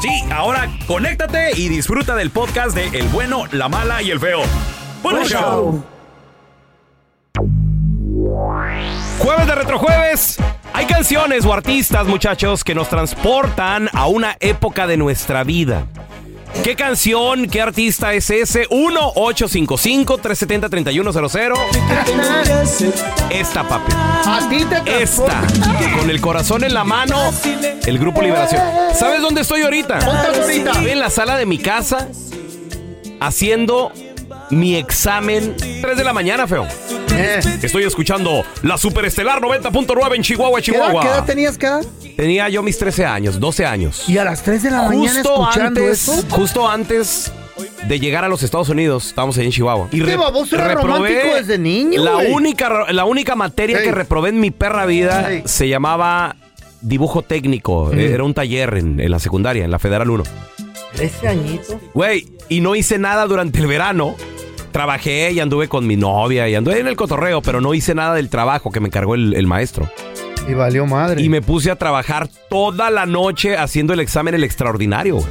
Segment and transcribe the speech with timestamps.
[0.00, 4.40] Sí, ahora conéctate y disfruta del podcast de El bueno, la mala y el feo.
[5.02, 5.84] ¡Buen show.
[9.18, 10.38] Jueves de Retrojueves.
[10.72, 15.86] Hay canciones o artistas, muchachos, que nos transportan a una época de nuestra vida.
[16.62, 18.68] ¿Qué canción, qué artista es ese?
[18.68, 21.54] 1-855-370-3100.
[23.30, 23.92] Esta, papi.
[24.86, 25.40] Esta.
[25.98, 27.32] Con el corazón en la mano,
[27.86, 28.60] el Grupo Liberación.
[28.94, 29.98] ¿Sabes dónde estoy ahorita?
[30.50, 32.08] Estoy en la sala de mi casa
[33.20, 33.90] haciendo
[34.50, 36.66] mi examen 3 de la mañana, feo.
[37.16, 41.02] Eh, Estoy escuchando la Superestelar 90.9 en Chihuahua, ¿Qué edad, Chihuahua.
[41.02, 41.80] qué edad tenías edad?
[42.16, 44.08] Tenía yo mis 13 años, 12 años.
[44.08, 46.24] Y a las 3 de la mañana Justo escuchando antes, eso.
[46.30, 47.32] justo antes
[47.86, 49.88] de llegar a los Estados Unidos, estábamos ahí en Chihuahua.
[49.92, 52.32] Y baboso era romántico desde niño, La güey.
[52.32, 53.84] única, la única materia Ey.
[53.84, 55.42] que reprobé en mi perra vida Ey.
[55.44, 56.36] se llamaba
[56.80, 57.92] dibujo técnico.
[57.92, 60.24] Era un taller en, en la secundaria, en la Federal 1.
[60.94, 61.76] 13 añitos.
[61.94, 64.14] Güey, y no hice nada durante el verano.
[64.72, 68.14] Trabajé y anduve con mi novia y anduve en el cotorreo, pero no hice nada
[68.14, 69.90] del trabajo que me encargó el, el maestro.
[70.48, 71.22] Y valió madre.
[71.22, 75.26] Y me puse a trabajar toda la noche haciendo el examen el extraordinario, güey.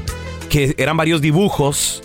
[0.50, 2.02] que eran varios dibujos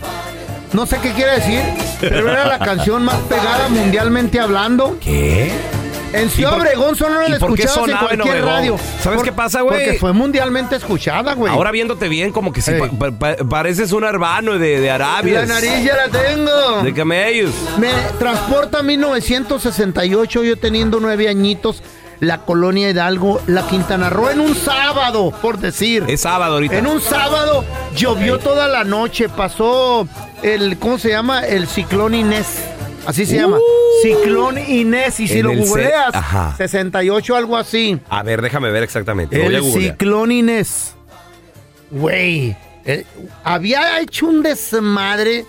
[0.73, 1.61] no sé qué quiere decir,
[2.01, 4.97] pero era la canción más pegada mundialmente hablando.
[5.01, 5.51] ¿Qué?
[6.13, 8.77] En Ciudad por- Obregón solo la escuchabas en cualquier radio.
[9.03, 9.85] ¿Sabes qué pasa, güey?
[9.87, 11.53] Porque fue mundialmente escuchada, güey.
[11.53, 12.79] Ahora viéndote bien, como que si Ey.
[12.79, 15.41] pa- pa- pa- pareces un hermano de, de Arabia.
[15.41, 16.83] la nariz ya la tengo.
[16.85, 17.51] De camellos.
[17.81, 17.91] Me
[18.21, 21.83] transporta a 1968, yo teniendo nueve añitos.
[22.25, 26.05] La colonia Hidalgo, la Quintana Roo, en un sábado, por decir.
[26.09, 26.77] Es sábado ahorita.
[26.79, 27.65] En un sábado
[27.97, 30.09] llovió toda la noche, pasó
[30.43, 31.41] el, ¿cómo se llama?
[31.47, 32.47] El ciclón Inés.
[33.07, 33.59] Así se llama.
[34.03, 35.21] Ciclón Inés.
[35.21, 35.45] Y si Uh.
[35.45, 36.55] Lo googleas, Ajá.
[36.57, 38.01] 68, algo así.
[38.09, 39.39] A ver, déjame ver exactamente.
[39.43, 40.95] Voy a El ciclón Inés.
[41.91, 42.57] Güey.
[42.87, 43.05] eh,
[43.45, 45.45] había hecho un desmadre.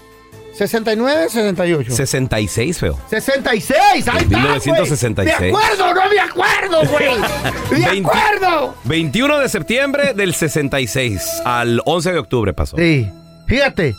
[0.58, 1.92] 69, 68.
[1.96, 3.00] 66, feo.
[3.10, 4.28] 66, ahí está, güey.
[4.28, 5.40] 1966.
[5.40, 7.82] De acuerdo, no me acuerdo, güey.
[7.82, 8.76] De 20 acuerdo.
[8.86, 12.78] 21 de septiembre del 66 al 11 de octubre pasó.
[12.78, 13.10] Sí.
[13.48, 13.94] Fíjate,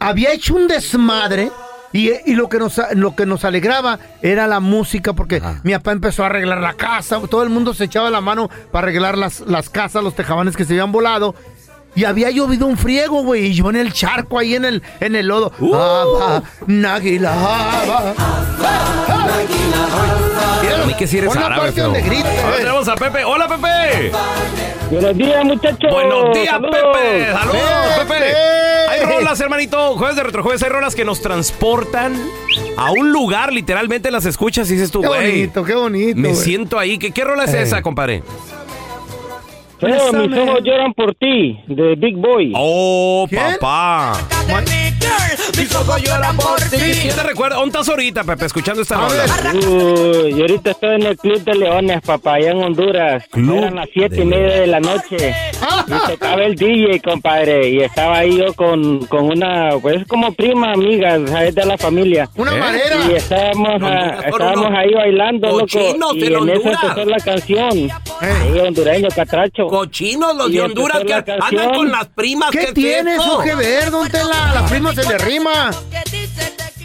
[0.00, 1.50] había hecho un desmadre
[1.92, 5.60] y, y lo, que nos, lo que nos alegraba era la música porque Ajá.
[5.62, 8.88] mi papá empezó a arreglar la casa, todo el mundo se echaba la mano para
[8.88, 11.34] arreglar las, las casas, los tejabanes que se habían volado.
[11.98, 15.16] Y había llovido un friego, güey, y yo en el charco ahí en el, en
[15.16, 15.50] el lodo.
[15.58, 15.74] Uh.
[15.74, 18.14] Aba, Náguila, aba.
[20.62, 21.84] Mira, A mí que si eres pon la árabe, parte feo.
[21.86, 22.58] donde grita, A ver, güey.
[22.58, 23.24] tenemos a Pepe.
[23.24, 24.12] ¡Hola, Pepe!
[24.92, 25.90] Buenos días, muchachos.
[25.92, 26.76] Buenos días, Saludos.
[26.92, 27.32] Pepe.
[27.32, 27.58] Saludos,
[27.98, 28.14] Pepe.
[28.14, 28.34] Pepe.
[28.90, 29.96] Hay rolas, hermanito.
[29.96, 30.62] Jueves de retrojueves.
[30.62, 32.14] Hay rolas que nos transportan
[32.76, 33.52] a un lugar.
[33.52, 35.30] Literalmente las escuchas y dices tú, Qué güey.
[35.32, 36.20] bonito, qué bonito.
[36.20, 36.40] Me güey.
[36.40, 36.96] siento ahí.
[36.98, 37.62] ¿Qué, qué rola es Ey.
[37.64, 38.22] esa, compadre?
[39.80, 42.52] Feo, mis ojos lloran por ti, de Big Boy.
[42.56, 43.42] Oh, ¿Quién?
[43.60, 44.14] papá.
[45.58, 47.56] ¿Quién te recuerda?
[47.56, 49.24] ¿Dónde estás ahorita, Pepe, escuchando esta A rola?
[49.54, 53.24] Uy, y ahorita estoy en el Club de Leones, papá, allá en Honduras.
[53.30, 55.34] Club Eran las siete de y media de la noche.
[55.86, 57.70] Y tocaba el DJ, compadre.
[57.70, 62.28] Y estaba ahí yo con, con una, pues como prima, amiga, es de la familia.
[62.36, 62.60] Una ¿Eh?
[62.60, 62.96] madera.
[63.10, 65.60] Y estábamos, fueron estábamos ahí bailando, loco.
[65.60, 67.90] cochinos Y en eso empezó la canción.
[68.20, 69.66] Ahí, hondureño, catracho.
[69.66, 72.50] Cochinos los Y de Honduras que andan con las primas.
[72.50, 73.90] ¿Qué tiene eso que ver?
[73.90, 75.47] ¿Dónde la, la prima se le rima?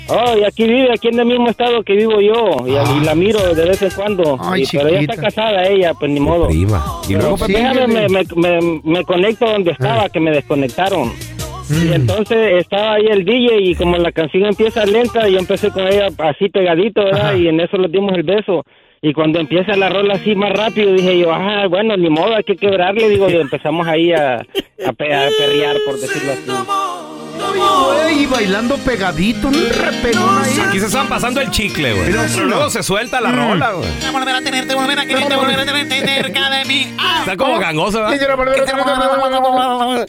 [0.09, 2.67] Oh, y aquí vive, aquí en el mismo estado que vivo yo.
[2.67, 4.37] Y, y la miro de vez en cuando.
[4.39, 6.47] Ay, Y- pero ella está casada, ella, pues ni modo.
[6.47, 6.83] Prima.
[7.07, 7.53] Y luego, sí.
[7.53, 11.11] Déjame, me, me, me, me conecto donde estaba, que me desconectaron.
[11.69, 15.87] Y entonces estaba ahí el DJ y como la canción empieza lenta, yo empecé con
[15.87, 17.27] ella así pegadito, ¿verdad?
[17.29, 17.37] Ajá.
[17.37, 18.63] Y en eso le dimos el beso.
[19.01, 22.43] Y cuando empieza la rola así más rápido, dije yo, ah, bueno, ni modo, hay
[22.43, 27.22] que quebrarle, digo, y empezamos ahí a, a, pe- a perrear, por decirlo así.
[27.51, 30.59] Güey, y bailando pegadito, un repegón ahí.
[30.67, 32.11] Aquí se están pasando el chicle, güey.
[32.11, 33.89] Pero luego se suelta la rola, güey.
[34.11, 36.93] Volver a tenerte, volver a quererte, volver a tenerte cerca de mí.
[36.97, 37.17] Ah.
[37.21, 38.19] Está como gangoso, ¿verdad?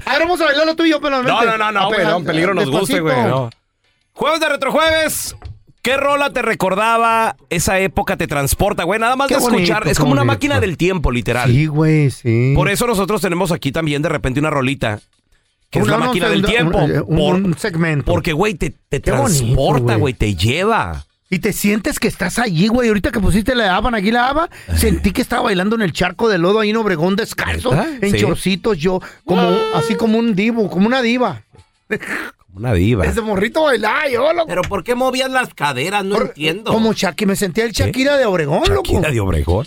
[0.07, 2.05] Ahora vamos a bailarlo tú y yo, pero No, no, no, no, güey.
[2.05, 3.17] No, peligro nos guste, güey.
[3.25, 3.51] no.
[4.13, 5.37] Jueves de retrojueves.
[5.83, 8.17] ¿Qué rola te recordaba esa época?
[8.17, 8.99] Te transporta, güey.
[8.99, 9.81] Nada más Qué de escuchar.
[9.81, 10.33] bonito, es como una bonito.
[10.35, 11.51] máquina del tiempo, literal.
[11.51, 12.53] Sí, güey, sí.
[12.55, 15.01] Por eso nosotros tenemos aquí también de repente una rolita.
[15.75, 16.79] Que es la máquina un- del tiempo.
[16.79, 18.11] un- Por- un segmento.
[18.12, 20.15] Porque, güey, te, transporta, güey.
[20.15, 21.05] Te lleva.
[21.31, 22.88] Y te sientes que estás allí, güey.
[22.88, 26.29] Ahorita que pusiste la Haban, aquí la Haba, sentí que estaba bailando en el charco
[26.29, 28.21] de lodo ahí en Obregón descalzo, en Sí.
[28.21, 29.43] chorcitos yo, como
[29.75, 31.43] así como un divo, como una diva.
[31.88, 33.05] Como una diva.
[33.05, 34.47] Ese morrito bailaba yo, loco.
[34.47, 36.05] Pero ¿por qué movías las caderas?
[36.05, 36.71] No Por- entiendo.
[36.73, 38.93] Como Shakira, me sentía el Shakira de Obregón, loco.
[38.93, 39.67] Shakira de Obregón.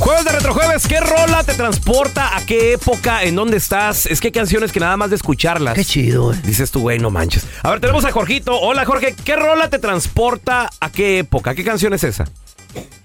[0.00, 2.36] Jueves de Retrojueves, ¿qué rola te transporta?
[2.36, 3.24] ¿A qué época?
[3.24, 4.06] ¿En dónde estás?
[4.06, 5.74] Es que hay canciones que nada más de escucharlas.
[5.74, 6.40] Qué chido, güey.
[6.42, 7.48] Dices tú, güey, no manches.
[7.64, 8.58] A ver, tenemos a Jorgito.
[8.58, 9.14] Hola, Jorge.
[9.24, 10.68] ¿Qué rola te transporta?
[10.80, 11.54] ¿A qué época?
[11.54, 12.24] ¿Qué canción es esa?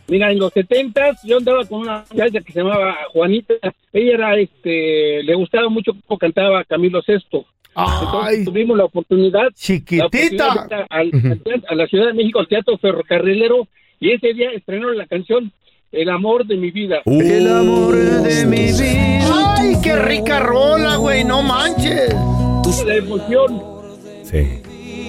[0.08, 3.56] Mira, en los setentas yo andaba con una muchacha que se llamaba Juanita.
[3.92, 7.46] Ella era, este, le gustaba mucho cómo cantaba Camilo Sesto.
[7.76, 11.50] Entonces Ay, tuvimos la oportunidad, la oportunidad de chiquitita.
[11.56, 13.68] ir a la Ciudad de México, al Teatro Ferrocarrilero,
[14.00, 15.52] y ese día estrenaron la canción
[15.94, 17.04] El amor de mi vida.
[17.06, 19.56] El amor de mi vida.
[19.60, 22.12] Ay, qué rica rola, güey, no manches.
[22.84, 23.62] La emoción.
[24.24, 24.64] Sí.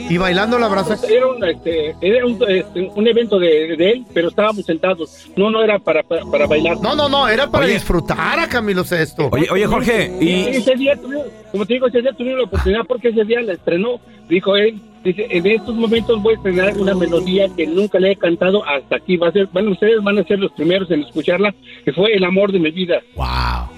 [0.08, 0.98] Y bailando la brasa.
[1.08, 5.26] Era un, este, era un, este, un evento de, de él, pero estábamos sentados.
[5.36, 6.78] No, no era para, para, para bailar.
[6.82, 7.74] No, no, no, era para Oye.
[7.74, 9.28] disfrutar a Camilo Sesto.
[9.32, 10.12] Oye, oye, Jorge.
[10.20, 13.40] Y ese día tuvimos, como te digo, ese día tuvimos la oportunidad porque ese día
[13.42, 17.98] la estrenó, dijo él, dice, en estos momentos voy a estrenar una melodía que nunca
[17.98, 20.90] le he cantado hasta aquí, va a ser, bueno, ustedes van a ser los primeros
[20.90, 23.00] en escucharla, que fue El amor de mi vida.
[23.16, 23.68] wow.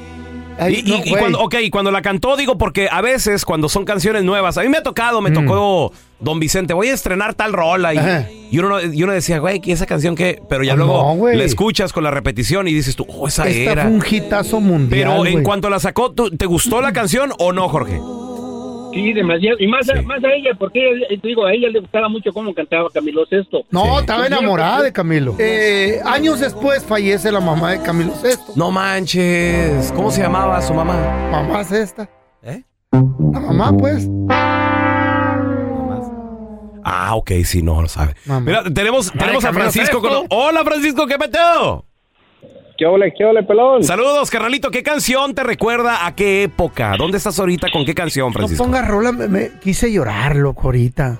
[0.58, 1.20] Ay, Y, no, y- y güey.
[1.20, 4.62] cuando, ok, y cuando la cantó, digo, porque a veces cuando son canciones nuevas, a
[4.62, 7.92] mí me ha tocado, me tocó Don Vicente, voy a estrenar tal rola.
[7.94, 10.40] Y, y uno, y uno decía, güey, ¿y esa canción qué?
[10.48, 13.46] Pero ya Ah, luego no, la escuchas con la repetición y dices tú, oh, esa
[13.46, 13.82] Esta era.
[13.82, 15.10] fue un hitazo mundial.
[15.20, 18.00] Pero en cuanto la sacó, ¿tú- ¿te gustó la canción o no, Jorge?
[18.94, 21.80] Sí, demasiado, y más, a, más a ella, porque ella, te digo, a ella le
[21.80, 23.64] gustaba mucho cómo cantaba Camilo Sesto.
[23.70, 23.90] No, Sí.
[24.00, 25.34] estaba enamorada de Camilo.
[25.38, 28.54] Eh, años después fallece la mamá de Camilo Sesto.
[28.56, 29.92] No manches.
[29.94, 30.94] ¿Cómo se llamaba su mamá?
[31.30, 32.08] Mamá es esta.
[32.42, 32.62] ¿Eh?
[32.92, 34.08] La mamá, pues.
[36.88, 38.14] Ah, ok, sí, no lo sabe.
[38.26, 38.46] Mamá.
[38.46, 40.26] Mira, tenemos, tenemos a Francisco con...
[40.30, 41.84] Hola, Francisco, ¿qué peteo?
[42.78, 43.82] ¿Qué ole, qué ole, pelón?
[43.82, 44.70] Saludos, carnalito.
[44.70, 46.94] ¿Qué canción te recuerda a qué época?
[46.96, 48.62] ¿Dónde estás ahorita con qué canción, No Francisco?
[48.62, 51.18] pongas rola, me, me- quise llorar, loco, ahorita.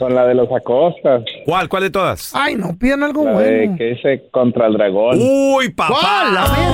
[0.00, 1.22] Con la de los Acostas.
[1.44, 1.68] ¿Cuál?
[1.68, 2.34] ¿Cuál de todas?
[2.34, 5.16] Ay, no, pidan algo La de que dice contra el dragón.
[5.20, 5.94] Uy, papá.
[6.00, 6.36] ¿Cuál?
[6.38, 6.72] A ver.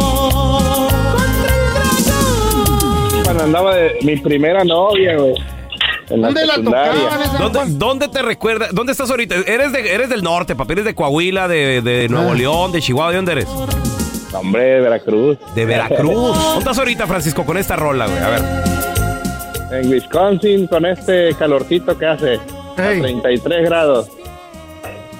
[3.24, 5.34] Cuando andaba de mi primera novia, güey.
[6.10, 6.92] En la ¿Dónde la secundaria.
[7.02, 7.38] tocaban esa?
[7.38, 8.68] ¿Dónde, dónde te recuerda?
[8.72, 9.34] ¿Dónde estás ahorita?
[9.46, 10.72] Eres, de, eres del norte, papi.
[10.72, 12.34] Eres de Coahuila, de, de Nuevo Ah.
[12.34, 13.10] León, de Chihuahua.
[13.10, 13.46] ¿De dónde eres?
[14.32, 15.38] Hombre, de Veracruz.
[15.54, 16.12] De Veracruz.
[16.36, 18.18] ¿Dónde estás ahorita, Francisco, con esta rola, güey?
[18.18, 18.42] A ver.
[19.82, 22.40] en Wisconsin, con este calorcito que hace.
[22.76, 23.00] A Ey.
[23.00, 24.08] 33 grados.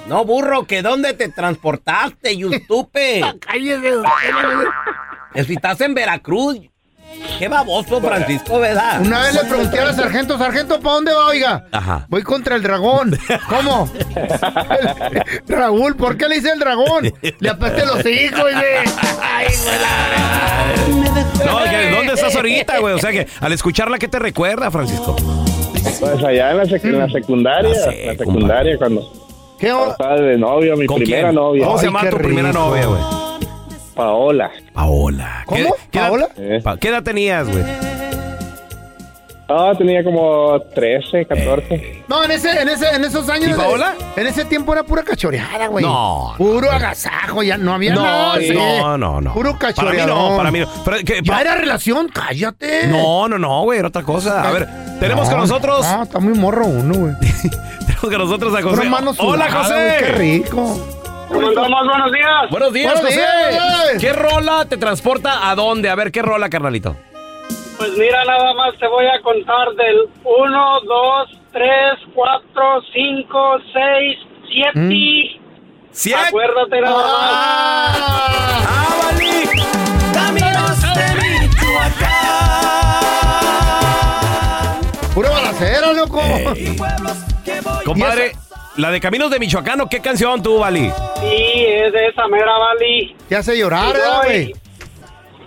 [0.07, 3.21] No, burro, que dónde te transportaste, Yustupe.
[3.41, 3.93] Cállese.
[5.47, 6.59] si estás en Veracruz.
[7.39, 9.01] Qué baboso, Francisco, ¿verdad?
[9.01, 11.67] Una vez le pregunté al sargento, sargento, ¿para dónde va, oiga?
[11.71, 12.07] Ajá.
[12.09, 13.17] Voy contra el dragón.
[13.49, 13.89] ¿Cómo?
[15.49, 17.13] Raúl, ¿por qué le hice el dragón?
[17.39, 18.55] Le apesté los hijos, güey.
[19.23, 21.47] Ay, güey.
[21.47, 22.95] No, ¿dónde estás ahorita, güey?
[22.95, 25.17] O sea que al escucharla, ¿qué te recuerda, Francisco?
[26.01, 27.73] Pues allá en la, sec- en la secundaria.
[27.75, 29.13] Ya sé, la secundaria, cuando
[29.59, 31.35] ¿Qué o- estaba de novio, mi ¿Con primera quién?
[31.35, 31.65] novia.
[31.67, 32.61] ¿Cómo se Ay, llama qué tu primera rico.
[32.61, 33.01] novia, güey?
[33.99, 34.51] Paola.
[34.73, 35.45] Paola.
[35.49, 35.75] ¿Qué- ¿Cómo?
[35.91, 36.29] qué edad- ¿Paola?
[36.37, 36.63] Eh.
[36.81, 37.65] ¿Qué edad tenías, güey?
[39.51, 42.05] Ah, tenía como 13, 14.
[42.07, 43.51] No, en ese, en ese, en esos años.
[43.51, 43.95] ¿Y Paola?
[44.15, 45.85] En ese tiempo era pura cachoreada, güey.
[45.85, 48.35] No, Puro agasajo, ya no había No, nada.
[48.37, 48.51] no, sí.
[48.99, 49.33] no, no.
[49.35, 50.69] Puro Para mí no, para mí no.
[50.85, 52.87] Pero, ¿qué- Ya pa- era relación, cállate.
[52.87, 54.47] No, no, no, güey, era otra cosa.
[54.47, 54.69] A ver,
[55.01, 55.85] tenemos No, con nosotros.
[55.91, 57.15] No, está muy morro uno, güey.
[57.81, 58.89] Tenemos con nosotros a José.
[59.19, 59.97] Hola, José.
[59.99, 60.79] Qué rico.
[61.29, 61.87] ¿Cómo andamos?
[61.87, 62.51] Buenos días.
[62.51, 63.27] Buenos días, Buenos José.
[63.51, 63.99] días.
[64.01, 65.89] ¿Qué rola te transporta a dónde?
[65.91, 66.97] A ver, ¿qué rola, carnalito?
[67.77, 71.71] Pues mira, nada más te voy a contar del 1, 2, 3,
[72.15, 74.19] 4, 5, 6,
[74.73, 75.41] 7.
[75.93, 76.21] ¿Siete?
[76.29, 77.07] Acuérdate nada más.
[77.21, 79.49] ¡Ah, Vali!
[80.13, 82.09] Caminos de Michoacán.
[85.15, 86.21] Pura balacera, loco.
[87.85, 88.33] Compadre,
[88.79, 90.91] la de Caminos de Michoacán, ¿o ¿qué canción tú, Vali?
[91.21, 93.15] Sí, es de esa mera, Vali.
[93.29, 94.53] Te hace llorar, Y ¿verdad, no, güey?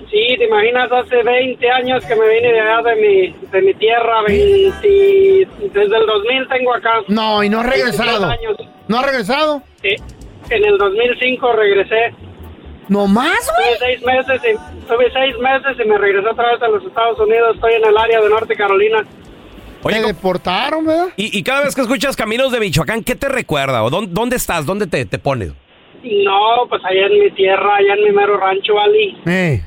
[0.09, 3.73] Sí, te imaginas, hace 20 años que me vine de allá de mi, de mi
[3.75, 6.99] tierra, 20, desde el 2000 tengo acá.
[7.07, 8.25] No, y no has 22 regresado.
[8.29, 8.57] años.
[8.89, 9.63] ¿No has regresado?
[9.83, 9.95] Eh,
[10.49, 12.13] en el 2005 regresé.
[12.89, 13.77] ¿No más, Tuve güey?
[13.79, 17.55] seis meses y, tuve seis meses y me regresé otra vez a los Estados Unidos.
[17.55, 19.05] Estoy en el área de Norte Carolina.
[19.83, 21.07] Oye, Te deportaron, ¿verdad?
[21.17, 23.83] y, y cada vez que escuchas Caminos de Michoacán, ¿qué te recuerda?
[23.83, 24.65] ¿O dónde, dónde estás?
[24.65, 25.51] ¿Dónde te, te pones?
[26.03, 29.17] No, pues allá en mi tierra, allá en mi mero rancho, Ali.
[29.25, 29.63] Eh.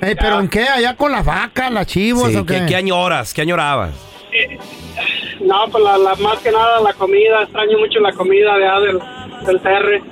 [0.00, 0.62] Eh, ¿Pero en qué?
[0.62, 2.60] ¿Allá con las vacas, las chivos Sí, o qué?
[2.60, 3.34] ¿qué, qué añoras?
[3.34, 3.90] ¿Qué añorabas?
[5.40, 7.42] No, pues la, la- más que nada la comida.
[7.42, 8.98] Extraño mucho la comida de del,
[9.46, 10.02] del terre.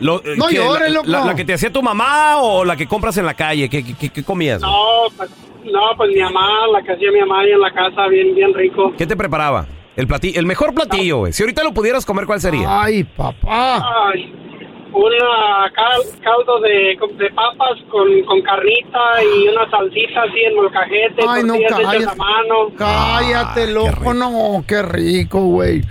[0.00, 1.06] Lo- eh, No ¿qué, llores, la, loco.
[1.08, 3.68] La, la que te hacía tu mamá o la que compras en la calle?
[3.70, 4.60] ¿Qué, qué- qué- qué comías?
[4.60, 4.76] No,
[5.16, 5.30] pues,
[5.64, 8.52] no, pues mi mamá, la que hacía mi mamá ahí en la casa, bien, bien
[8.54, 8.92] rico.
[8.96, 9.66] ¿Qué te preparaba?
[9.96, 11.32] El platillo, el mejor platillo, güey.
[11.32, 12.82] Si ahorita lo pudieras comer, ¿cuál sería?
[12.82, 14.10] Ay, papá.
[14.12, 14.32] Ay,
[14.92, 21.22] una cal- caldo de, de papas con, con carnita y una salsita así en molcajete,
[21.28, 22.04] Ay, no, cállate.
[22.06, 22.54] a mano.
[22.76, 23.90] Cállate, Ah, qué loco.
[23.90, 24.14] rico.
[24.14, 25.82] No, qué rico, güey.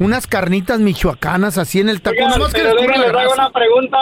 [0.00, 2.16] Unas carnitas michoacanas así en el taco.
[2.16, 3.34] Oiga, nomás que pero déjame, grasa.
[3.34, 3.98] una pregunta.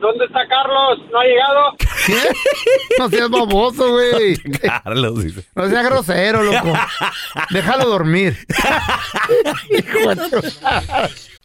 [0.00, 0.98] ¿Dónde está Carlos?
[1.12, 1.76] ¿No ha llegado?
[2.06, 2.18] ¿Qué?
[2.98, 4.36] No seas baboso, güey.
[4.84, 5.44] Carlos dice.
[5.54, 6.72] No seas grosero, loco.
[7.50, 8.36] Déjalo dormir.
[9.70, 11.20] Hijo de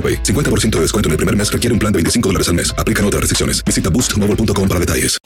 [0.00, 0.22] AroPay.
[0.22, 2.74] 50% de descuento en el primer mes requiere un plan de 25 dólares al mes.
[2.78, 3.62] Aplican otras restricciones.
[3.64, 5.18] Visita boostmobile.com para detalles.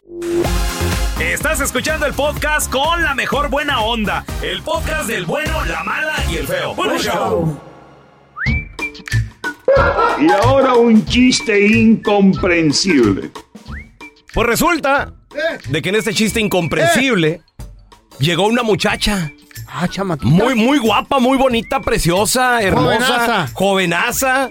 [1.21, 4.25] Estás escuchando el podcast con la mejor buena onda.
[4.43, 6.75] El podcast del bueno, la mala y el feo.
[6.75, 7.61] Bueno, show.
[10.21, 13.31] Y ahora un chiste incomprensible.
[14.33, 15.15] Pues resulta
[15.69, 17.43] de que en este chiste incomprensible
[18.19, 19.33] llegó una muchacha.
[19.77, 20.33] Ah, chamaquita.
[20.33, 24.49] Muy, muy guapa, muy bonita, preciosa, hermosa, Jovenaza.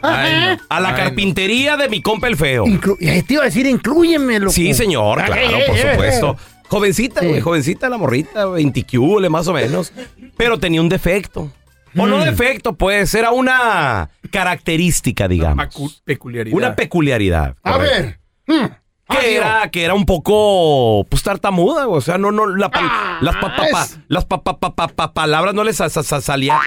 [0.70, 2.66] a la carpintería de mi compa el feo.
[2.66, 4.52] Inclu- eh, te iba a decir, inclúyeme, loco.
[4.52, 6.38] Sí, señor, claro, eh, por eh, supuesto.
[6.68, 7.28] Jovencita, Sí.
[7.28, 9.94] güey, jovencita la morrita, 20 cúbole, más o menos.
[10.36, 11.52] Pero tenía un defecto.
[11.96, 12.24] O no Mm.
[12.24, 16.02] defecto, pues, era una característica, digamos.
[16.04, 16.58] peculiaridad.
[16.58, 17.56] Una peculiaridad.
[17.64, 18.20] A ver.
[18.48, 18.66] Hmm.
[19.10, 22.90] Que era, que era un poco, pues, tartamuda, o sea, no, no, la pal-
[23.22, 25.90] las, pa- pa- pa- es- las pa- pa- pa- pa- pa- palabras no les sa-
[25.90, 26.58] salían.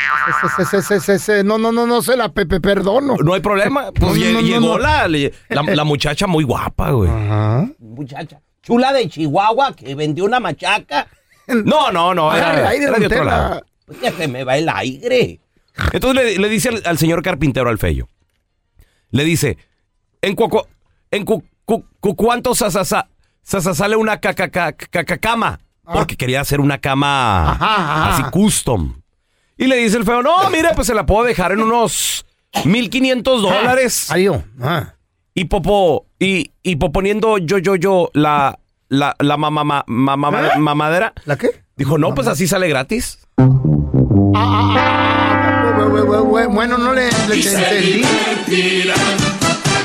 [1.45, 3.16] No, no, no, no se la pepe perdono.
[3.25, 3.90] No hay problema.
[3.93, 4.78] Pues No, lle- no, no, llegó no.
[4.78, 7.11] La, le- la, la muchacha muy guapa, güey.
[7.11, 7.69] Ajá.
[7.78, 11.07] Muchacha chula de Chihuahua que vendió una machaca.
[11.49, 13.31] No, no, no, Agarre era, don de otro Tela.
[13.38, 13.62] lado.
[13.87, 15.40] Pues que se me va el aire.
[15.93, 18.09] Entonces le, le dice al, al señor carpintero, al feyo.
[19.11, 19.57] Le dice,
[20.23, 20.66] en, cuaco-
[21.11, 23.08] en cu- cu- cu- cuánto sa- sa- sa-
[23.42, 25.58] sa- sa- sale una ca- ca- ca- ca- ca- cama?
[25.85, 28.14] Porque quería hacer una cama Ajá, ajá.
[28.14, 28.94] así custom.
[29.58, 32.25] Y le dice el feo, no, mire, pues se la puedo dejar en unos
[32.64, 34.11] 1500 dólares.
[34.11, 34.42] Adiós.
[34.61, 34.94] Ah.
[35.35, 38.58] Y popo, y, y poponiendo yo, yo, yo, la,
[38.88, 40.58] la, la mamá, ma- ma- ma- ¿Eh?
[40.58, 41.12] mamadera.
[41.25, 41.50] ¿La qué?
[41.76, 43.18] Dijo, no, pues así sale gratis.
[43.38, 43.44] Ah,
[44.35, 48.02] ah, ah, bu- bu- bu- bu- Bueno, no le, le entendí.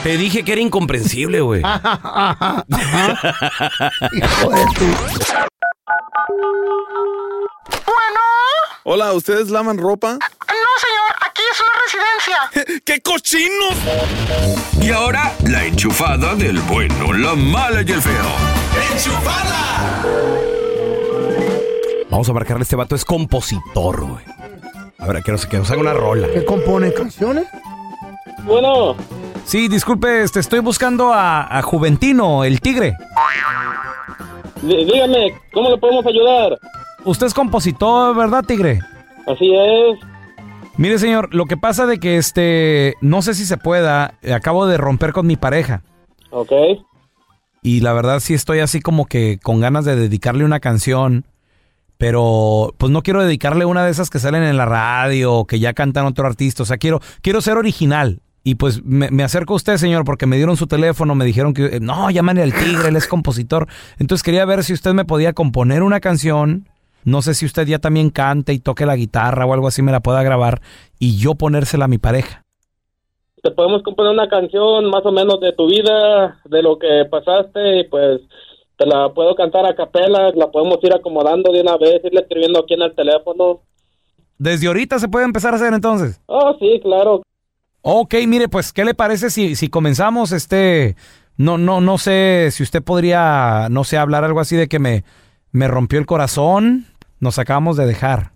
[0.03, 1.61] Te dije que era incomprensible, güey.
[1.63, 3.91] Ajá, ajá, ajá.
[4.11, 4.95] Hijo de tu-
[8.83, 10.13] Hola, ¿ustedes lavan ropa?
[10.13, 12.81] No, señor, aquí es una residencia.
[12.85, 13.75] ¡Qué cochinos!
[14.81, 18.25] Y ahora, la enchufada del bueno, la mala y el feo.
[22.09, 24.25] Vamos a marcarle este vato, es compositor, güey.
[24.97, 26.27] A ver, que nos, que nos haga una rola.
[26.33, 27.45] ¿Qué compone canciones?
[28.43, 28.95] Bueno,
[29.45, 32.95] Sí, disculpe, este, estoy buscando a, a Juventino, el tigre.
[34.61, 36.57] dí- dígame, ¿cómo le podemos ayudar?
[37.03, 38.79] Usted es compositor, ¿verdad, tigre?
[39.27, 39.99] Así es.
[40.77, 44.67] Mire, señor, lo que pasa de que este, no sé si se pueda, eh, acabo
[44.67, 45.81] de romper con mi pareja
[46.29, 46.51] Ok.
[47.61, 51.25] y la verdad sí estoy así como que con ganas de dedicarle una canción,
[51.97, 55.73] pero pues no quiero dedicarle una de esas que salen en la radio que ya
[55.73, 58.21] cantan otro artista, o sea, quiero quiero ser original.
[58.43, 61.53] Y pues me, me acerco a usted, señor, porque me dieron su teléfono, me dijeron
[61.53, 63.67] que, eh, no, llámale al tigre, él es compositor.
[63.99, 66.67] Entonces quería ver si usted me podía componer una canción.
[67.03, 69.91] No sé si usted ya también cante y toque la guitarra o algo así, me
[69.91, 70.61] la pueda grabar
[70.99, 72.43] y yo ponérsela a mi pareja.
[73.41, 77.79] Te podemos componer una canción más o menos de tu vida, de lo que pasaste,
[77.79, 78.21] y pues
[78.77, 82.59] te la puedo cantar a capela, la podemos ir acomodando de una vez, irle escribiendo
[82.59, 83.61] aquí en el teléfono.
[84.37, 86.21] Desde ahorita se puede empezar a hacer entonces.
[86.27, 87.23] Oh, sí, claro.
[87.81, 90.31] Ok, mire, pues, ¿qué le parece si, si comenzamos?
[90.31, 90.95] Este,
[91.37, 95.03] no, no, no sé si usted podría, no sé, hablar algo así de que me,
[95.51, 96.85] me rompió el corazón.
[97.19, 98.33] Nos acabamos de dejar.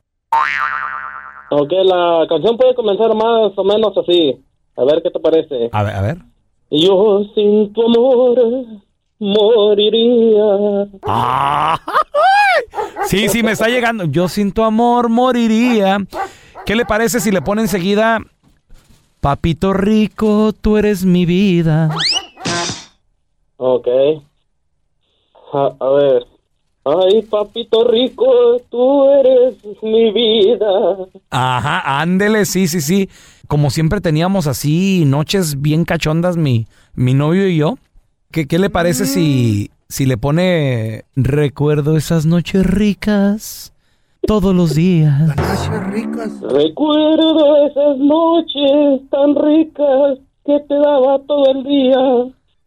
[1.52, 4.44] Ok, la canción puede comenzar más o menos así.
[4.78, 5.70] A ver qué te parece.
[5.72, 6.18] A ver, a ver.
[6.72, 8.40] Yo sin tu amor
[9.20, 10.88] moriría.
[13.08, 14.06] Sí, sí, me está llegando.
[14.06, 15.98] Yo sin tu amor moriría.
[16.66, 18.20] ¿Qué le parece si le pone enseguida,
[19.20, 21.90] papito rico, tú eres mi vida?
[23.58, 23.88] Ok.
[25.54, 26.26] A, a ver.
[26.84, 30.98] Ay, papito rico, tú eres mi vida.
[31.32, 33.10] Ajá, ándele, sí, sí, sí.
[33.48, 37.78] Como siempre teníamos así noches bien cachondas mi, mi novio y yo.
[38.32, 43.74] ¿Qué, qué le parece si, si le pone recuerdo esas noches ricas
[44.26, 45.36] todos los días?
[46.42, 51.98] Recuerdo esas noches tan ricas que te daba todo el día.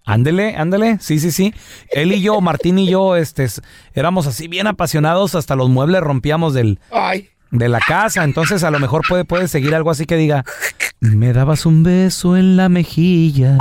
[0.04, 1.52] Ándele, ándele, sí, sí, sí.
[1.90, 3.46] Él y yo, Martín y yo, este,
[3.94, 7.28] éramos así bien apasionados, hasta los muebles rompíamos del, Ay.
[7.50, 8.24] de la casa.
[8.24, 10.44] Entonces a lo mejor puede, puede seguir algo así que diga,
[11.00, 13.58] Me dabas un beso en la mejilla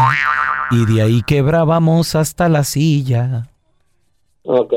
[0.72, 3.50] y de ahí quebrábamos hasta la silla.
[4.44, 4.74] Ok.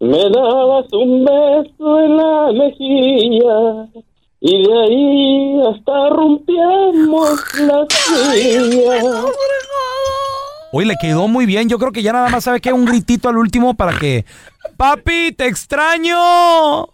[0.00, 3.86] Me dabas un beso en la mejilla
[4.40, 9.24] y de ahí hasta rompíamos la silla.
[10.72, 11.68] Oye, le quedó muy bien.
[11.68, 14.24] Yo creo que ya nada más sabe que un gritito al último para que.
[14.78, 16.84] ¡Papi, te extraño!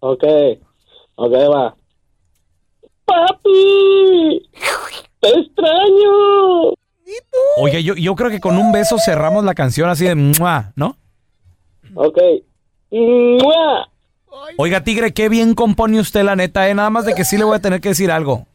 [0.00, 0.24] Ok.
[1.14, 1.74] Ok, va.
[3.06, 4.42] Papi,
[5.20, 6.74] te extraño.
[7.62, 10.72] Oye, yo, yo creo que con un beso cerramos la canción así de ¡mua!
[10.76, 10.96] ¿no?
[11.94, 12.18] Ok.
[12.90, 13.88] ¡Mua!
[14.58, 16.74] Oiga, Tigre, qué bien compone usted, la neta, ¿eh?
[16.74, 18.46] Nada más de que sí le voy a tener que decir algo.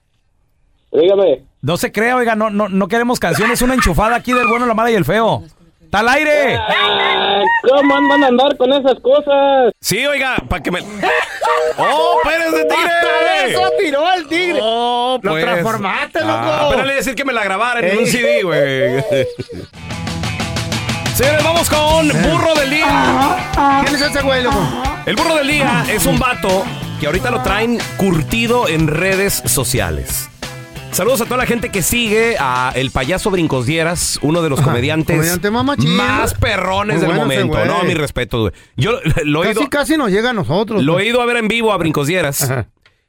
[0.91, 1.43] Dígame.
[1.61, 4.73] No se crea, oiga, no, no, no queremos canciones, una enchufada aquí del bueno, la
[4.73, 5.43] mala y el feo.
[5.83, 6.55] ¡Está al aire!
[6.57, 9.73] Ah, ¿Cómo andan a andar con esas cosas?
[9.81, 10.79] Sí, oiga, para que me.
[11.77, 12.91] ¡Oh, espérese, tigre!
[13.51, 14.59] Eso tiró el tigre.
[14.61, 15.43] Oh, Lo pues.
[15.43, 16.31] transformaste, loco.
[16.33, 18.07] Ah, pero le decir que me la grabaran en un.
[18.07, 19.03] CD, güey.
[21.13, 22.80] Señores, vamos con Burro del Día.
[24.01, 24.57] ¿Quién es ese güey, loco?
[25.05, 26.65] El Burro del Día es un vato
[26.99, 30.27] que ahorita lo traen curtido en redes sociales.
[30.91, 34.59] Saludos a toda la gente que sigue a El Payaso Brincos Dieras, uno de los
[34.59, 37.57] comediantes comediante más perrones Muy del bueno ese momento.
[37.59, 37.67] güey.
[37.79, 38.53] No, mi respeto, güey.
[38.75, 40.81] Yo lo he ido, Casi, casi nos llega a nosotros.
[40.83, 42.51] lo he ido a ver en vivo a Brincos Dieras.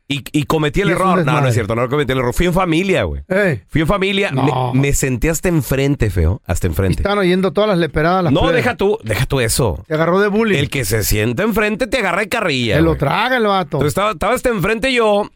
[0.09, 1.09] Y, y cometí el Y es un error.
[1.11, 1.49] No, no desmadre.
[1.49, 2.35] es cierto, no cometí el error.
[2.35, 3.23] Fui en familia, güey.
[3.29, 4.31] Ey, Fui en familia.
[4.31, 4.75] No.
[4.75, 6.43] Me, me senté hasta enfrente, feo.
[6.45, 6.97] Hasta enfrente.
[7.03, 8.25] están oyendo todas las leperadas.
[8.25, 8.57] Las No, plebes.
[8.57, 9.83] deja tú, deja tú eso.
[9.87, 10.59] Te agarró de bullying.
[10.59, 12.77] El que se sienta enfrente te agarra de carrilla.
[12.77, 12.99] Te lo güey.
[12.99, 13.79] traga el vato.
[13.79, 15.31] Entonces estaba, estaba hasta enfrente yo.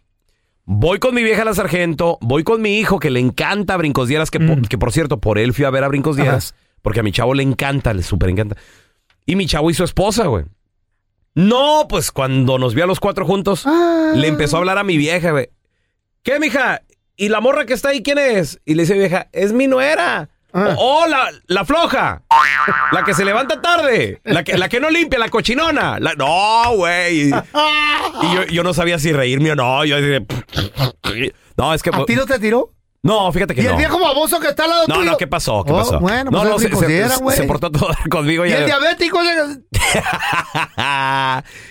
[0.69, 4.33] Voy con mi vieja la sargento, voy con mi hijo que le encanta Brincos Dieras,
[4.33, 7.03] que, por, que por cierto, por él fui a ver a Brincos Dieras, porque a
[7.05, 8.57] mi chavo le encanta, le súper encanta.
[9.25, 10.45] Y mi chavo y su esposa, güey.
[11.37, 13.65] No, pues cuando nos vio a los cuatro juntos,
[14.15, 15.51] le empezó a hablar a mi vieja, güey.
[16.23, 16.81] ¿Qué, mija?
[17.15, 18.59] ¿Y la morra que está ahí quién es?
[18.65, 20.31] Y le dice mi vieja, es mi nuera.
[20.55, 22.23] Oh, oh, la, la floja.
[22.93, 24.23] La que se levanta tarde.
[24.25, 25.99] La que, la que no limpia, la cochinona.
[26.01, 27.29] La- no, güey.
[27.29, 29.85] Y yo, yo no sabía si reírme o no.
[29.85, 30.25] Yo dije,
[31.59, 31.91] no, es que.
[31.91, 32.73] ¿A ti no te tiró?
[33.07, 33.71] No, fíjate que ¿Y no.
[33.71, 35.11] el viejo baboso que está al lado No, tuyo?
[35.13, 35.63] no, ¿qué pasó?
[35.65, 36.01] ¿Qué Oh, pasó?
[36.01, 37.37] bueno, no, pues no, es se, se- ricodiera, se- güey.
[37.37, 38.45] se portó todo conmigo.
[38.45, 39.21] ¿Y ya- el diabético?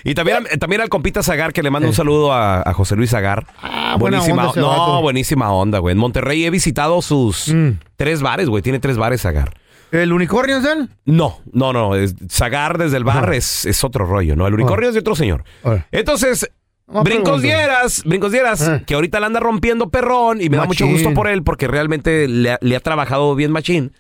[0.04, 3.12] y también, también al compita Zagar, que le mando un saludo a, a José Luis
[3.12, 3.46] Zagar.
[3.62, 5.02] Ah, buena buenísima onda ese No, vato.
[5.02, 5.94] buenísima onda, güey.
[5.94, 7.80] En Monterrey he visitado sus Mm.
[7.98, 8.62] tres bares, güey.
[8.64, 9.54] Tiene tres bares Zagar.
[9.92, 10.90] ¿El unicornio es él?
[11.06, 11.96] No, no, no.
[11.96, 14.48] es- Zagar desde el bar es, es otro rollo, ¿no?
[14.48, 15.44] El unicornio es de otro señor.
[15.92, 16.50] Entonces,
[16.88, 17.42] Brincos.
[17.42, 21.28] Dieras, Brincos Dieras, que ahorita le anda rompiendo perrón y me da mucho gusto por
[21.28, 23.92] él porque realmente le, ha- le ha trabajado bien machín.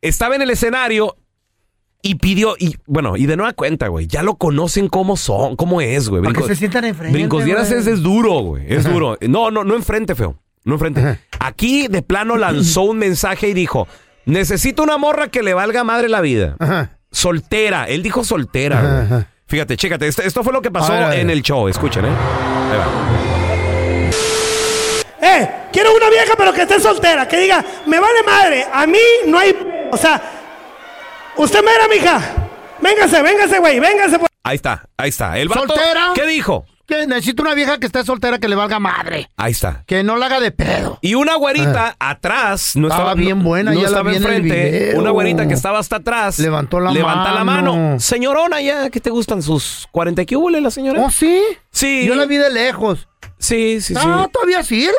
[0.00, 1.16] Estaba en el escenario
[2.02, 5.80] y pidió, y bueno, y de nueva cuenta, güey, ya lo conocen cómo son, cómo
[5.80, 6.22] es, güey.
[6.22, 7.16] Brincos- se sientan enfrente.
[7.16, 8.94] Brincos Dieras es, es duro, güey, es Ajá.
[8.94, 9.18] duro.
[9.22, 11.18] No, no, no enfrente, feo, no enfrente.
[11.40, 13.88] Aquí de plano lanzó un mensaje y dijo,
[14.24, 16.56] necesito una morra que le valga madre la vida.
[17.10, 19.24] Soltera, él dijo soltera, güey.
[19.48, 21.20] Fíjate, chécate, esto, esto fue lo que pasó A ver, a ver.
[21.20, 22.08] en el show, escuchen, ¿eh?
[22.08, 22.86] Ahí va.
[25.28, 28.98] Eh, quiero una vieja pero que esté soltera, que diga, me vale madre, a mí
[29.26, 29.88] no hay...
[29.92, 30.20] O sea,
[31.36, 32.20] usted me era, mija.
[32.80, 34.18] Véngase, véngase, güey, véngase.
[34.18, 35.38] por- Ahí está, ahí está.
[35.38, 36.12] El vato, ¿Soltera?
[36.14, 36.64] ¿Qué dijo?
[36.86, 39.28] Que necesito una vieja que esté soltera que le valga madre.
[39.36, 39.82] Ahí está.
[39.88, 41.00] Que no la haga de pedo.
[41.02, 44.30] Y una güerita atrás, no estaba, Estaba bien buena, no ya estaba vi en el
[44.30, 44.70] enfrente.
[44.70, 45.00] video.
[45.00, 46.38] Una güerita que estaba hasta atrás.
[46.38, 47.74] Levantó la levanta la mano.
[47.74, 47.98] mano.
[48.00, 51.00] Señorona, ya, ¿qué te gustan sus 40 que hubo la señora?
[51.02, 51.42] ¿Oh, sí?
[51.72, 52.04] Sí.
[52.06, 53.08] Yo la vi de lejos.
[53.38, 54.00] Sí, sí, sí.
[54.04, 54.94] Ah, todavía sirve.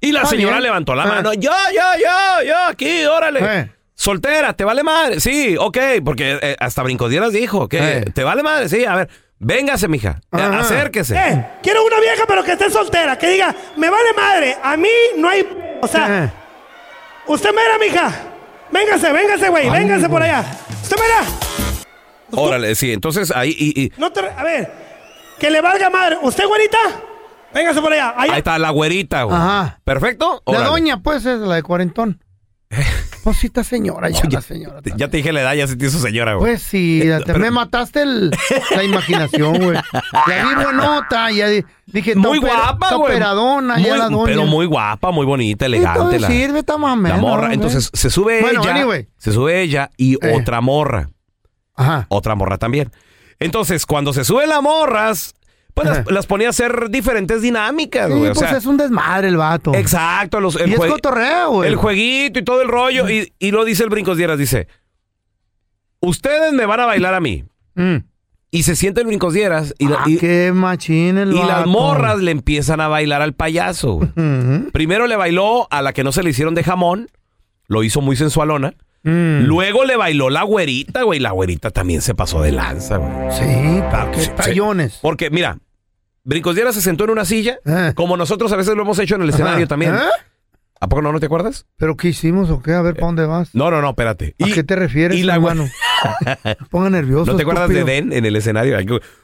[0.00, 1.06] Y la señora levantó la Ah.
[1.06, 1.32] mano.
[1.34, 3.40] Yo, yo, yo, yo, aquí, órale.
[3.40, 3.70] Eh.
[3.94, 5.20] Soltera, ¿te vale madre?
[5.20, 8.04] Sí, ok, porque eh, hasta Brincodieras dijo que Eh.
[8.14, 8.68] ¿te vale madre?
[8.68, 10.60] Sí, a ver, véngase, mija, Ajá.
[10.60, 11.16] acérquese.
[11.16, 14.88] Eh, quiero una vieja pero que esté soltera, que diga, me vale madre, a mí
[15.16, 15.46] no hay...
[15.80, 16.30] O sea, Eh.
[17.28, 18.12] usted me era, mija.
[18.72, 20.44] Véngase, véngase, güey, véngase por allá.
[20.82, 21.24] Usted me era.
[22.32, 24.20] Órale, sí, entonces ahí, y- y- No te...
[24.20, 24.72] A ver,
[25.38, 26.18] que le valga madre.
[26.20, 26.78] ¿Usted, güerita?
[27.52, 28.14] Véngase por allá.
[28.16, 28.32] Allá.
[28.32, 29.36] ahí está la güerita, güey.
[29.36, 29.78] Ajá.
[29.84, 30.42] ¿Perfecto?
[30.46, 32.20] La doña, pues, es la de cuarentón.
[33.24, 34.80] Pues sí, está señora, ya la señora.
[34.96, 36.52] Ya te dije la edad, ya sentí su señora, güey.
[36.52, 38.30] Pues sí, Eh, te pero- me mataste el-
[38.76, 39.78] la imaginación, güey.
[40.26, 43.12] La vi buenota, ya di- dije, muy guapa, güey.
[43.12, 44.26] operadona, ya la doña.
[44.26, 46.20] Pero muy guapa, muy bonita, elegante.
[46.20, 47.54] La, sirve, está más o la morra.
[47.54, 48.74] Entonces se sube Bueno, ella.
[48.74, 49.08] anyway.
[49.16, 50.36] Se sube ella y Eh.
[50.38, 51.08] otra morra.
[51.74, 52.06] Ajá.
[52.10, 52.92] Otra morra también.
[53.40, 55.34] Entonces, cuando se suben las morras,
[55.74, 58.30] pues las, las ponía a hacer diferentes dinámicas, Sí, güey.
[58.30, 59.74] o pues sea, es un desmadre el vato.
[59.74, 61.68] Exacto, los, el, Y es cotorreo, güey.
[61.68, 63.08] el jueguito y todo el rollo.
[63.10, 64.68] Y, y lo dice el Brincos Dieras, dice,
[66.00, 67.44] ustedes me van a bailar a mí.
[67.76, 67.96] Mm.
[68.52, 72.20] y se siente el brincos dieras y, Ah, y- qué machín el y las morras
[72.20, 73.94] le empiezan a bailar al payaso.
[73.94, 74.10] güey.
[74.72, 77.08] Primero le bailó a la que no se le hicieron de jamón,
[77.66, 78.74] lo hizo muy sensualona.
[79.02, 79.40] Mm.
[79.46, 81.18] Luego le bailó la güerita, güey.
[81.18, 83.10] La güerita también se pasó de lanza, güey.
[83.32, 84.30] Sí, porque sí, sí.
[84.36, 84.98] tallones.
[85.02, 85.58] Porque, mira,
[86.24, 87.92] Brincos Dieras se sentó en una silla, Eh.
[87.94, 89.66] como nosotros a veces lo hemos hecho en el escenario Ajá.
[89.66, 89.94] también.
[89.94, 89.98] ¿Eh?
[90.80, 91.66] ¿A poco no, no te acuerdas?
[91.76, 92.72] ¿Pero qué hicimos o qué?
[92.72, 93.54] A ver, ¿para dónde vas?
[93.54, 94.34] No, no, no, espérate.
[94.42, 95.68] ¿A qué te refieres, y la hermano?
[96.70, 97.30] Ponga nervioso.
[97.30, 97.84] ¿No te acuerdas de.
[97.84, 98.76] Den en el escenario?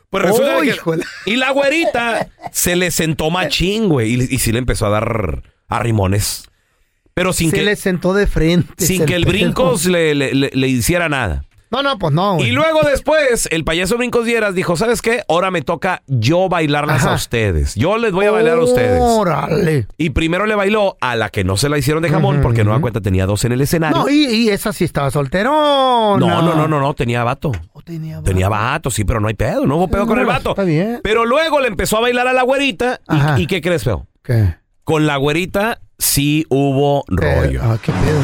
[0.08, 1.04] Pues resulta Oh, que- híjole.
[1.26, 4.14] Y la güerita se le sentó machín, güey.
[4.14, 6.44] Y, y sí le empezó a dar arrimones.
[7.14, 8.72] Pero sin Se que, le sentó de frente.
[8.84, 11.44] sin que el brincos le, le- le- le hiciera nada.
[11.70, 12.48] No, no, pues no, güey.
[12.48, 15.22] Y luego después, el payaso Brincos Dieras dijo, ¿sabes qué?
[15.28, 17.76] Ahora me toca yo bailarlas a ustedes.
[17.76, 19.00] Yo les voy a bailar a ustedes.
[19.00, 19.86] Órale.
[19.96, 22.72] Y primero le bailó a la que no se la hicieron de jamón, porque no
[22.72, 23.98] da cuenta tenía dos en el escenario.
[23.98, 26.18] No, y, y esa sí estaba solterona.
[26.18, 27.52] No, no, no, no, no, tenía vato.
[28.24, 28.90] tenía vato.
[28.90, 30.50] sí, pero no hay pedo, no hubo pedo con el vato.
[30.50, 31.00] Está bien.
[31.04, 33.00] Pero luego le empezó a bailar a la güerita.
[33.06, 33.38] Ajá.
[33.38, 34.06] ¿Y, y qué crees, feo?
[34.24, 34.56] ¿Qué?
[34.82, 37.60] Con la güerita sí hubo rollo.
[37.62, 38.20] Ah, qué pedo.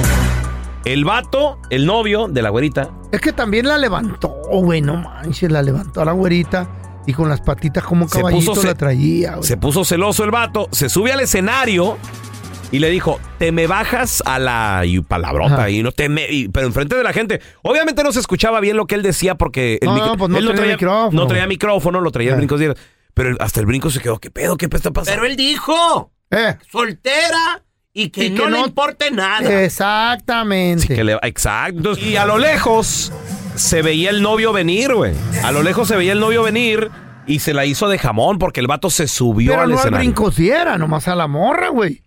[0.85, 5.51] El vato, el novio de la güerita, Es que también la levantó, güey, no manches,
[5.51, 6.69] la levantó a la güerita
[7.07, 9.43] y con las patitas como Se caballito puso la traía, güey.
[9.49, 11.97] se puso celoso el vato, se sube al escenario
[12.73, 15.71] y le dijo, te me bajas a la y palabrota Ajá.
[15.71, 17.41] y no te me, y- pero enfrente de la gente.
[17.63, 20.31] Obviamente no se escuchaba bien lo que él decía porque el No, micro- no, pues
[20.31, 21.11] no él tenía micrófono.
[21.23, 22.39] no traía micrófono, lo traía el Eh.
[22.39, 22.77] brinco Dieras.
[23.15, 24.59] Pero hasta el brinco se quedó, ¿qué pedo?
[24.59, 25.19] ¿Qué está pasando?
[25.23, 27.63] Pero él dijo, Eh, soltera
[27.99, 29.63] y que Y no que le no- importe nada.
[29.65, 30.87] exactamente.
[30.87, 31.77] Sí, que le- exacto.
[31.79, 33.13] Entonces, Y a lo lejos
[33.55, 35.15] se veía el novio venir, güey.
[35.43, 36.91] A lo lejos se veía el novio venir
[37.27, 39.81] y se la hizo de jamón porque el vato se subió Pero al no al
[39.81, 40.05] escenario.
[40.05, 42.03] brincosiera, nomás a la morra, güey.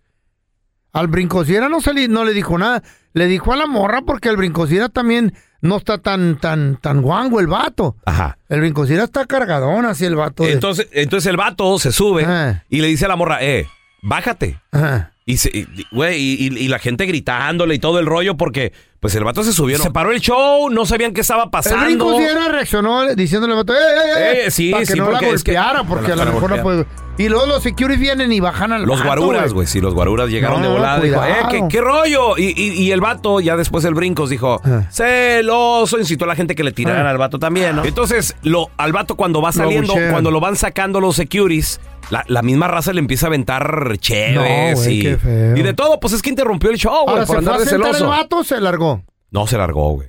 [0.93, 2.83] Al brincosiera no, se le, no le dijo nada.
[3.13, 7.39] Le dijo a la morra porque el brincosiera también no está tan, tan, tan guango
[7.39, 7.95] el vato.
[8.05, 8.37] Ajá.
[8.47, 10.43] El brincosiera está cargadón así el vato.
[10.43, 12.63] de- Entonces, entonces el vato se sube Ajá.
[12.69, 13.67] y le dice a la morra, eh,
[14.03, 14.59] bájate.
[14.71, 15.11] Ajá.
[15.31, 18.73] Y, se- y- güey, y, y- y la gente gritándole y todo el rollo porque
[18.99, 19.77] pues el vato se subió.
[19.77, 21.85] Se paró el show, no sabían qué estaba El pasando.
[21.85, 24.43] brincosiera reaccionó diciéndole al vato, ¡eh, eh, eh!
[24.47, 26.61] Eh, sí, para que no la porque es que- golpeara, porque a lo mejor la
[26.61, 26.85] golpear.
[26.85, 27.09] puede...
[27.19, 30.29] Y luego los security vienen y bajan al Los vato, guaruras, güey, sí, los guaruras
[30.29, 30.99] llegaron No, de volada.
[31.01, 31.35] Dijo, eh.
[31.51, 32.37] ¿qué, qué rollo?
[32.37, 36.55] Y, y- y el vato, ya después el brincos, dijo, celoso, incitó a la gente
[36.55, 37.09] que le tiraran Ah.
[37.09, 37.85] al vato también, ¿no?
[37.85, 42.41] Entonces, lo, al vato cuando va saliendo, cuando lo van sacando los securities, la, la
[42.41, 44.35] misma raza le empieza a aventar cheves
[44.75, 45.57] No, güey, y, qué feo.
[45.57, 47.55] y de todo, pues es que interrumpió el show, güey, Ahora, por ¿se fue andar
[47.55, 48.09] a de sentar el celoso.
[48.11, 49.03] vato o se largó?
[49.31, 50.07] No, se largó, güey.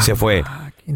[0.00, 0.44] Se fue.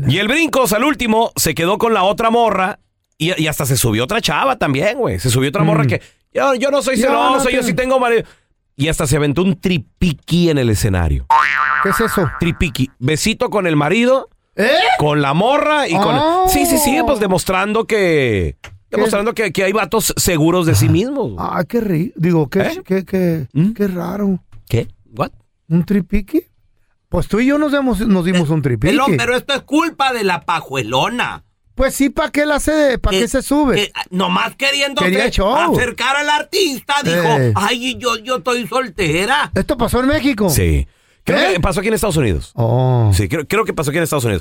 [0.09, 2.79] Y el brincos, al último, se quedó con la otra morra
[3.19, 5.19] y, y hasta se subió otra chava también, güey.
[5.19, 5.89] Se subió otra morra Mm.
[5.89, 6.03] que
[6.35, 8.25] yo, yo no soy Yo celoso, no yo sí tengo marido.
[8.77, 11.27] Y hasta se aventó un tripiqui en el escenario.
[11.83, 12.31] ¿Qué es eso?
[12.39, 12.91] Tripiqui.
[12.99, 14.69] Besito con el marido, ¿Eh?
[14.99, 16.15] con la morra y con...
[16.19, 16.45] Oh.
[16.49, 18.57] Sí, sí, sí, pues demostrando que...
[18.97, 21.35] Demostrando que, que hay vatos seguros de sí mismos.
[21.39, 22.15] Ah, qué rico.
[22.17, 22.83] Digo, qué, ¿Eh?
[22.85, 23.73] qué, qué, ¿Mm?
[23.73, 24.41] qué raro.
[24.69, 24.89] ¿Qué?
[25.17, 25.31] ¿What?
[25.69, 26.43] ¿Un tripiqui?
[27.09, 28.93] Pues tú y yo nos, demos, nos dimos un tripiqui.
[28.93, 31.45] Pelón, pero esto es culpa de la pajuelona.
[31.75, 32.99] Pues sí, ¿para qué la hace?
[32.99, 33.93] ¿Para qué se sube?
[33.95, 37.53] Ah, nomás queriendo acercar al artista, dijo, Eh.
[37.55, 39.53] ay, yo, yo estoy soltera.
[39.55, 40.49] ¿Esto pasó en México?
[40.49, 40.89] Sí.
[41.23, 41.53] Creo ¿Eh?
[41.55, 42.53] que pasó aquí en Estados Unidos.
[42.55, 43.11] Oh.
[43.13, 44.41] Sí, creo, creo que pasó aquí en Estados Unidos.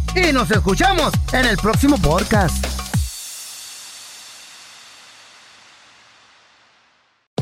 [0.15, 2.80] Y nos escuchamos en el próximo podcast.